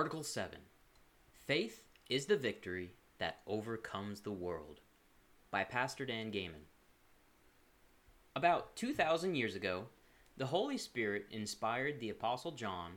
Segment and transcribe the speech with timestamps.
[0.00, 0.56] Article 7
[1.46, 4.80] Faith is the victory that overcomes the world
[5.50, 6.64] by Pastor Dan Gayman.
[8.34, 9.84] About 2,000 years ago,
[10.38, 12.92] the Holy Spirit inspired the Apostle John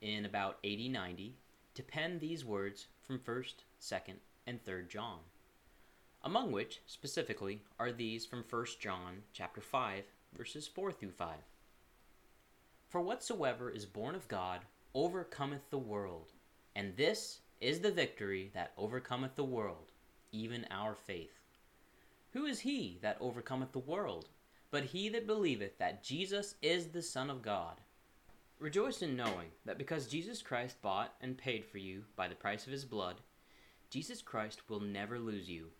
[0.00, 1.34] in about 80 90
[1.74, 5.18] to pen these words from 1st, 2nd, and 3rd John,
[6.22, 10.04] among which specifically are these from 1st John chapter 5
[10.38, 11.34] verses 4 through 5.
[12.88, 14.60] For whatsoever is born of God
[14.94, 16.30] overcometh the world,
[16.76, 19.92] and this is the victory that overcometh the world,
[20.32, 21.40] even our faith.
[22.32, 24.28] Who is he that overcometh the world?
[24.70, 27.76] But he that believeth that Jesus is the Son of God.
[28.58, 32.66] Rejoice in knowing that because Jesus Christ bought and paid for you by the price
[32.66, 33.16] of his blood,
[33.88, 35.70] Jesus Christ will never lose you.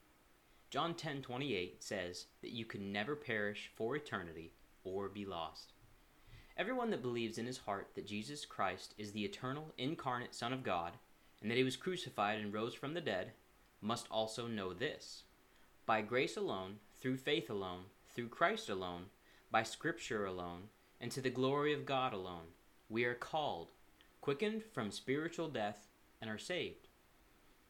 [0.70, 4.52] John 10:28 says that you can never perish for eternity
[4.83, 5.73] or be lost.
[6.56, 10.62] Everyone that believes in his heart that Jesus Christ is the eternal, incarnate Son of
[10.62, 10.92] God,
[11.42, 13.32] and that he was crucified and rose from the dead,
[13.80, 15.24] must also know this.
[15.84, 19.06] By grace alone, through faith alone, through Christ alone,
[19.50, 20.69] by Scripture alone,
[21.00, 22.46] and to the glory of God alone,
[22.89, 23.72] we are called,
[24.20, 25.89] quickened from spiritual death,
[26.20, 26.86] and are saved.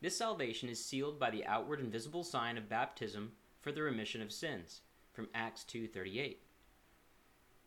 [0.03, 3.33] This salvation is sealed by the outward and visible sign of baptism
[3.63, 4.83] for the remission of sins,
[5.15, 6.43] from Acts 2:38.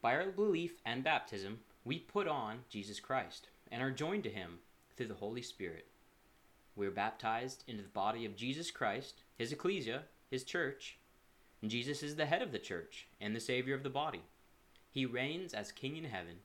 [0.07, 4.59] By our belief and baptism, we put on Jesus Christ and are joined to him
[4.95, 5.85] through the Holy Spirit.
[6.77, 10.97] We are baptized into the body of Jesus Christ, his ecclesia, his church.
[11.61, 14.21] Jesus is the head of the church and the Savior of the body.
[14.89, 16.37] He reigns as King in heaven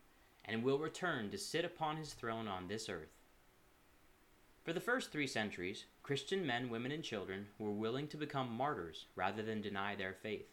[0.44, 3.14] and will return to sit upon his throne on this earth.
[4.64, 9.06] For the first three centuries, Christian men, women, and children were willing to become martyrs
[9.14, 10.48] rather than deny their faith.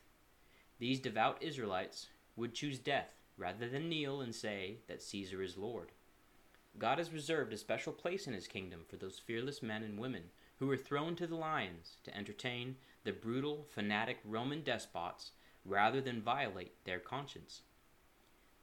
[0.77, 5.91] These devout Israelites would choose death rather than kneel and say that Caesar is Lord.
[6.77, 10.23] God has reserved a special place in his kingdom for those fearless men and women
[10.57, 15.31] who were thrown to the lions to entertain the brutal, fanatic Roman despots
[15.65, 17.61] rather than violate their conscience.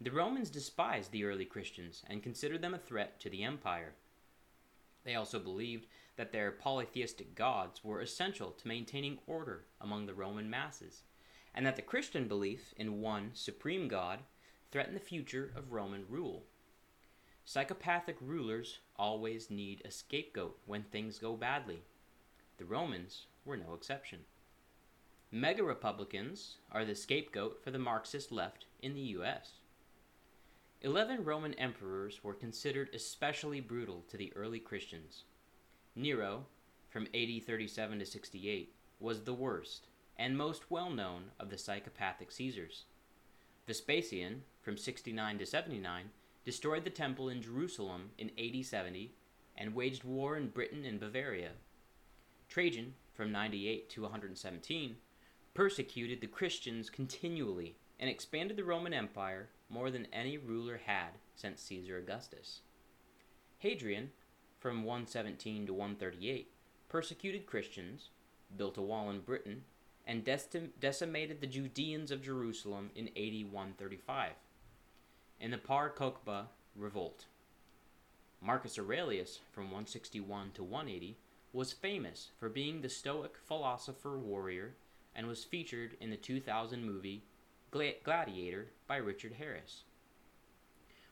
[0.00, 3.94] The Romans despised the early Christians and considered them a threat to the empire.
[5.04, 10.50] They also believed that their polytheistic gods were essential to maintaining order among the Roman
[10.50, 11.02] masses
[11.56, 14.20] and that the Christian belief in one supreme God
[14.70, 16.44] threatened the future of Roman rule.
[17.46, 21.82] Psychopathic rulers always need a scapegoat when things go badly.
[22.58, 24.20] The Romans were no exception.
[25.32, 29.52] MAGA Republicans are the scapegoat for the Marxist left in the US.
[30.82, 35.24] Eleven Roman emperors were considered especially brutal to the early Christians.
[35.94, 36.44] Nero,
[36.90, 39.86] from AD 37 to 68, was the worst
[40.18, 42.84] and most well known of the psychopathic Caesars.
[43.66, 46.10] Vespasian, from 69 to 79,
[46.44, 49.12] destroyed the temple in Jerusalem in AD 70
[49.56, 51.52] and waged war in Britain and Bavaria.
[52.48, 54.96] Trajan, from 98 to 117,
[55.54, 61.62] persecuted the Christians continually and expanded the Roman Empire more than any ruler had since
[61.62, 62.60] Caesar Augustus.
[63.58, 64.10] Hadrian,
[64.58, 66.52] from 117 to 138,
[66.88, 68.10] persecuted Christians,
[68.56, 69.64] built a wall in Britain,
[70.06, 74.32] and decimated the Judeans of Jerusalem in AD 135
[75.40, 77.26] in the Bar Kokhba revolt.
[78.40, 81.16] Marcus Aurelius, from 161 to 180,
[81.52, 84.74] was famous for being the Stoic philosopher warrior
[85.14, 87.24] and was featured in the 2000 movie
[87.70, 89.82] Gladiator by Richard Harris.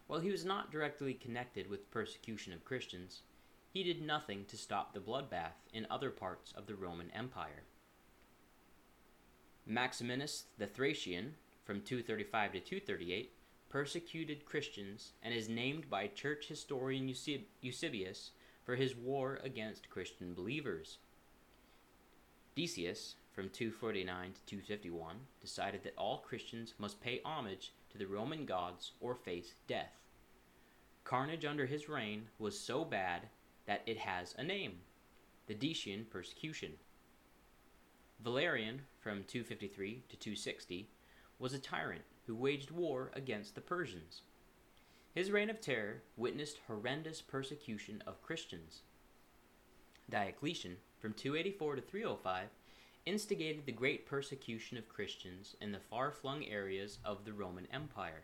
[0.06, 3.22] While he was not directly connected with persecution of Christians,
[3.70, 7.64] he did nothing to stop the bloodbath in other parts of the Roman Empire.
[9.66, 13.32] Maximinus the Thracian, from 235 to 238,
[13.70, 17.12] persecuted Christians and is named by church historian
[17.60, 18.30] Eusebius
[18.64, 20.98] for his war against Christian believers.
[22.54, 28.44] Decius, from 249 to 251, decided that all Christians must pay homage to the Roman
[28.44, 29.98] gods or face death.
[31.02, 33.22] Carnage under his reign was so bad
[33.66, 34.74] that it has a name
[35.46, 36.72] the Decian persecution.
[38.22, 40.88] Valerian, from 253 to 260,
[41.38, 44.22] was a tyrant who waged war against the Persians.
[45.14, 48.80] His reign of terror witnessed horrendous persecution of Christians.
[50.08, 52.48] Diocletian, from 284 to 305,
[53.04, 58.22] instigated the great persecution of Christians in the far flung areas of the Roman Empire.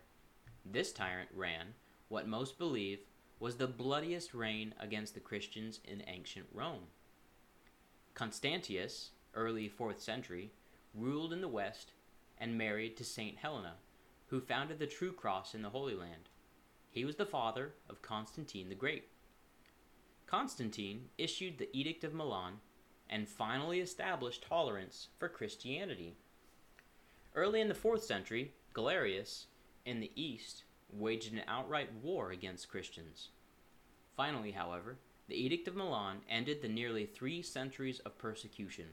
[0.65, 1.75] This tyrant ran
[2.09, 3.01] what most believe
[3.39, 6.87] was the bloodiest reign against the Christians in ancient Rome.
[8.15, 10.51] Constantius, early 4th century,
[10.93, 11.91] ruled in the West
[12.37, 13.75] and married to Saint Helena,
[14.27, 16.29] who founded the true cross in the Holy Land.
[16.89, 19.09] He was the father of Constantine the Great.
[20.25, 22.59] Constantine issued the Edict of Milan
[23.09, 26.15] and finally established tolerance for Christianity.
[27.35, 29.47] Early in the 4th century, Galerius,
[29.85, 33.29] in the east, waged an outright war against Christians.
[34.15, 34.97] Finally, however,
[35.27, 38.87] the Edict of Milan ended the nearly three centuries of persecution.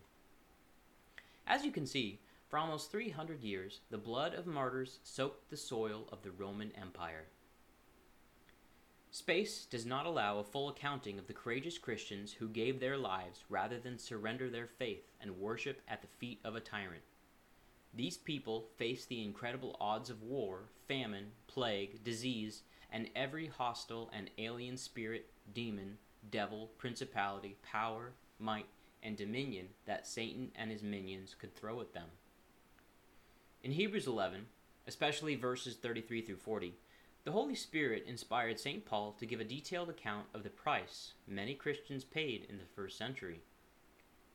[1.49, 6.07] As you can see, for almost 300 years, the blood of martyrs soaked the soil
[6.13, 7.25] of the Roman Empire.
[9.11, 13.45] Space does not allow a full accounting of the courageous Christians who gave their lives
[13.49, 17.03] rather than surrender their faith and worship at the feet of a tyrant.
[17.95, 22.63] These people faced the incredible odds of war, famine, plague, disease,
[22.93, 25.97] and every hostile and alien spirit, demon,
[26.31, 28.67] devil, principality, power, might,
[29.03, 32.09] and dominion that Satan and his minions could throw at them.
[33.63, 34.47] In Hebrews 11,
[34.87, 36.75] especially verses 33 through 40,
[37.25, 38.85] the Holy Spirit inspired St.
[38.85, 42.97] Paul to give a detailed account of the price many Christians paid in the first
[42.97, 43.41] century.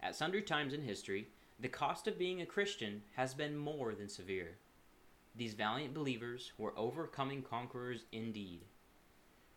[0.02, 1.30] At sundry times in history,
[1.60, 4.58] the cost of being a Christian has been more than severe.
[5.36, 8.62] These valiant believers were overcoming conquerors indeed.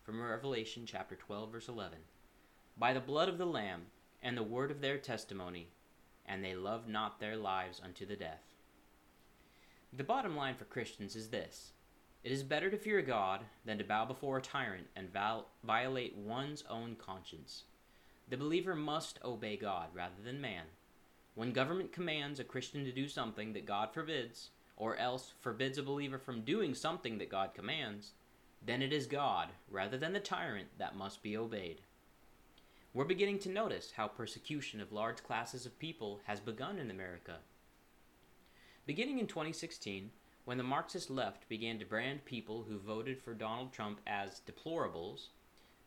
[0.03, 1.99] From Revelation chapter 12 verse 11.
[2.77, 3.87] By the blood of the lamb
[4.27, 5.69] and the word of their testimony,
[6.25, 8.43] and they loved not their lives unto the death.
[9.93, 11.71] The bottom line for Christians is this
[12.25, 15.15] it is better to fear God than to bow before a tyrant and
[15.63, 17.63] violate one's own conscience.
[18.27, 20.65] The believer must obey God rather than man.
[21.33, 25.83] When government commands a Christian to do something that God forbids, or else forbids a
[25.83, 28.11] believer from doing something that God commands,
[28.61, 31.79] then it is God, rather than the tyrant, that must be obeyed.
[32.97, 37.35] We're beginning to notice how persecution of large classes of people has begun in America.
[38.87, 40.09] Beginning in 2016,
[40.45, 45.27] when the Marxist left began to brand people who voted for Donald Trump as deplorables,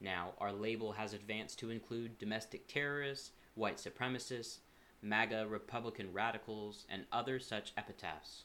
[0.00, 4.58] now our label has advanced to include domestic terrorists, white supremacists,
[5.02, 8.44] MAGA Republican radicals, and other such epitaphs.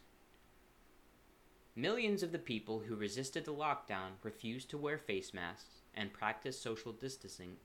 [1.75, 6.59] Millions of the people who resisted the lockdown refused to wear face masks and practice
[6.59, 7.57] social distancing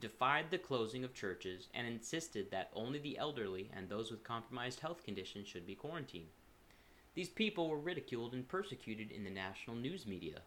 [0.00, 4.80] defied the closing of churches and insisted that only the elderly and those with compromised
[4.80, 6.28] health conditions should be quarantined.
[7.14, 10.40] These people were ridiculed and persecuted in the national news media.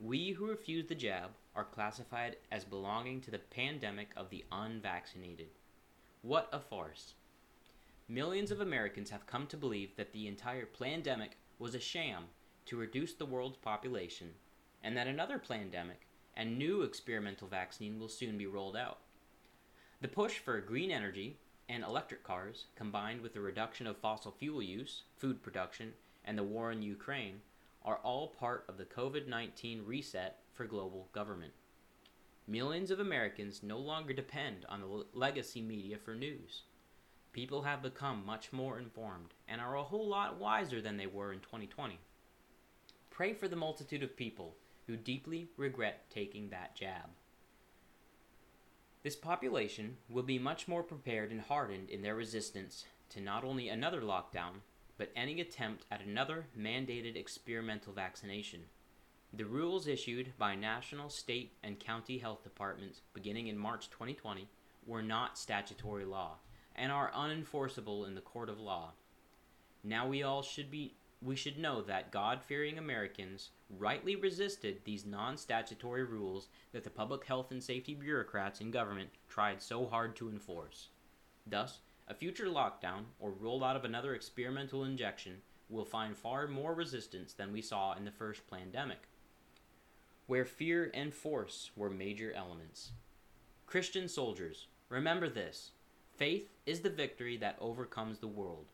[0.00, 5.48] We who refuse the jab are classified as belonging to the pandemic of the unvaccinated.
[6.22, 7.14] What a farce.
[8.08, 12.24] Millions of Americans have come to believe that the entire pandemic was a sham
[12.66, 14.30] to reduce the world's population,
[14.82, 18.98] and that another pandemic and new experimental vaccine will soon be rolled out.
[20.00, 21.38] The push for green energy
[21.68, 25.92] and electric cars, combined with the reduction of fossil fuel use, food production,
[26.24, 27.40] and the war in Ukraine,
[27.84, 31.52] are all part of the COVID 19 reset for global government.
[32.46, 36.62] Millions of Americans no longer depend on the legacy media for news.
[37.32, 41.32] People have become much more informed and are a whole lot wiser than they were
[41.32, 41.98] in 2020.
[43.10, 44.54] Pray for the multitude of people
[44.86, 47.10] who deeply regret taking that jab.
[49.02, 53.68] This population will be much more prepared and hardened in their resistance to not only
[53.68, 54.62] another lockdown,
[54.96, 58.60] but any attempt at another mandated experimental vaccination.
[59.32, 64.48] The rules issued by national, state, and county health departments beginning in March 2020
[64.86, 66.36] were not statutory law
[66.76, 68.92] and are unenforceable in the court of law.
[69.82, 75.06] Now we all should be we should know that God fearing Americans rightly resisted these
[75.06, 80.16] non statutory rules that the public health and safety bureaucrats in government tried so hard
[80.16, 80.88] to enforce.
[81.46, 87.32] Thus, a future lockdown or rollout of another experimental injection will find far more resistance
[87.32, 89.08] than we saw in the first pandemic,
[90.26, 92.92] where fear and force were major elements.
[93.66, 95.72] Christian soldiers, remember this
[96.16, 98.66] faith is the victory that overcomes the world.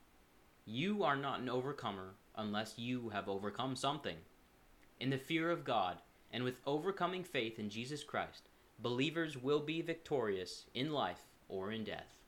[0.66, 4.16] You are not an overcomer unless you have overcome something.
[4.98, 5.98] In the fear of God,
[6.32, 11.84] and with overcoming faith in Jesus Christ, believers will be victorious in life or in
[11.84, 12.19] death.